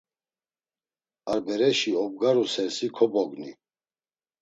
[1.31, 3.51] Ar bereşi obgaru sersi kobogni.